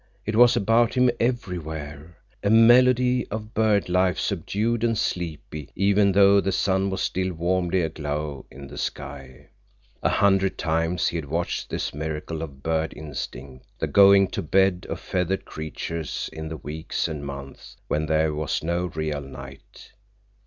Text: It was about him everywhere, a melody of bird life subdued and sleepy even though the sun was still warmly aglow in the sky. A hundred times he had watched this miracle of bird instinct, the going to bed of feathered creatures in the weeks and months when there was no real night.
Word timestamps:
It 0.25 0.35
was 0.35 0.55
about 0.55 0.95
him 0.95 1.11
everywhere, 1.19 2.17
a 2.41 2.49
melody 2.49 3.27
of 3.27 3.53
bird 3.53 3.87
life 3.87 4.17
subdued 4.17 4.83
and 4.83 4.97
sleepy 4.97 5.69
even 5.75 6.11
though 6.13 6.41
the 6.41 6.51
sun 6.51 6.89
was 6.89 7.01
still 7.01 7.31
warmly 7.33 7.81
aglow 7.83 8.47
in 8.49 8.65
the 8.65 8.79
sky. 8.79 9.49
A 10.01 10.09
hundred 10.09 10.57
times 10.57 11.09
he 11.09 11.17
had 11.17 11.25
watched 11.25 11.69
this 11.69 11.93
miracle 11.93 12.41
of 12.41 12.63
bird 12.63 12.95
instinct, 12.97 13.67
the 13.77 13.85
going 13.85 14.29
to 14.29 14.41
bed 14.41 14.87
of 14.89 14.99
feathered 14.99 15.45
creatures 15.45 16.31
in 16.33 16.49
the 16.49 16.57
weeks 16.57 17.07
and 17.07 17.23
months 17.23 17.77
when 17.87 18.07
there 18.07 18.33
was 18.33 18.63
no 18.63 18.85
real 18.87 19.21
night. 19.21 19.91